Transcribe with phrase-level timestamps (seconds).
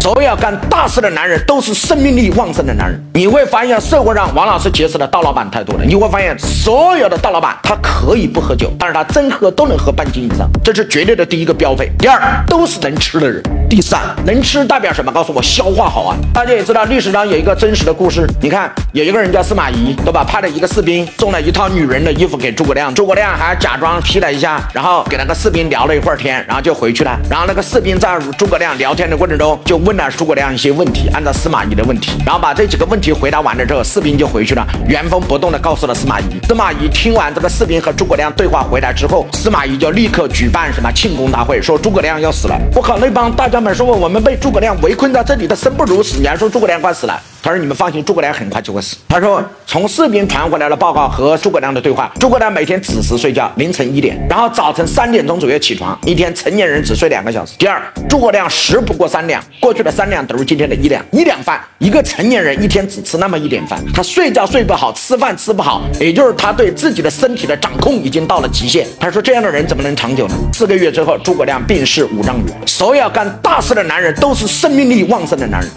[0.00, 2.98] 所有要干大事的男人都是生命力旺盛的男人。
[3.12, 5.84] 你会发现社会上王老师结识的大老板太多了。
[5.84, 11.92] 你会发现所有的大老板他可以不喝酒，但是他真喝都能喝半斤以上，这是绝对的第一个标配。
[11.98, 13.42] 第二，都是能吃的人。
[13.68, 15.12] 第三，能吃代表什么？
[15.12, 16.16] 告诉我，消化好啊！
[16.32, 20.24] 大家也知道历史上有一个真实的故事，你看有一个人叫司马懿，对吧？
[20.24, 27.16] 派了一个士兵送了一套女人的衣服给诸葛亮，诸葛亮还假装披了一下，然后给那个士兵聊了一会儿天，然后就回去了。
[27.30, 29.96] 然后那个士兵在诸葛亮聊天的过程中就问。
[30.00, 36.24] 了诸葛亮一些问题，按照司马懿的问题，然后把这几个问题回答完了之后，士兵就回去了，原封不动的告诉了司马懿。
[36.48, 42.58] 司马懿听完这个士兵和诸葛亮对话回来之后，司马懿就立刻举办什么庆功大会，说诸葛亮要死了。
[42.74, 47.20] 我靠，那帮大将们说我们被诸葛亮围困在这里的生不如死，你还说诸葛亮快死了？
[47.42, 57.54] 他说：“你们放心，诸葛亮很快就会死。”他说：“从士兵传回来的报告和诸葛亮的对话，诸葛亮每天子时睡觉，凌晨一点，然后早晨三点钟左右起床，一天成年人只睡两个小时。
[57.58, 68.86] 第二，诸葛亮食不过三两，过去的三两等于今天的一两，一两饭，一个成年人一天只吃那么一点饭，他睡觉睡不好，吃饭吃不好，也就是他对自己的身体的掌控已经到了极限。
[68.98, 70.34] 他说这样的人怎么能长久呢？
[70.52, 72.68] 四个月之后，诸葛亮病逝五丈原。
[72.68, 75.70] 所有干大事的男人都是生命力旺盛的男人。”